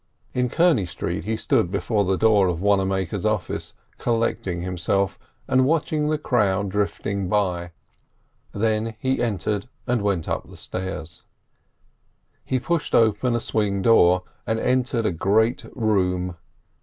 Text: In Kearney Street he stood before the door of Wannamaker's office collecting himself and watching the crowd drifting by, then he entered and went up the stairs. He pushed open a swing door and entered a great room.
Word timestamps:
In 0.33 0.49
Kearney 0.49 0.87
Street 0.87 1.25
he 1.25 1.35
stood 1.37 1.69
before 1.69 2.05
the 2.05 2.17
door 2.17 2.47
of 2.47 2.59
Wannamaker's 2.59 3.23
office 3.23 3.75
collecting 3.99 4.63
himself 4.63 5.19
and 5.47 5.63
watching 5.63 6.07
the 6.09 6.17
crowd 6.17 6.69
drifting 6.71 7.29
by, 7.29 7.69
then 8.51 8.95
he 8.97 9.21
entered 9.21 9.67
and 9.85 10.01
went 10.01 10.27
up 10.27 10.49
the 10.49 10.57
stairs. 10.57 11.23
He 12.43 12.59
pushed 12.59 12.95
open 12.95 13.35
a 13.35 13.39
swing 13.39 13.83
door 13.83 14.23
and 14.47 14.59
entered 14.59 15.05
a 15.05 15.11
great 15.11 15.65
room. 15.75 16.35